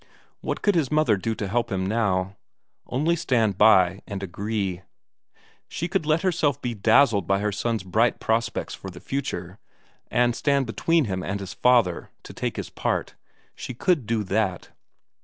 [0.39, 2.35] What could his mother do to help him now?
[2.87, 4.81] Only stand by him and agree.
[5.69, 9.59] She could let herself be dazzled by her son's bright prospects for the future,
[10.09, 13.13] and stand between him and his father, to take his part
[13.55, 14.69] she could do that.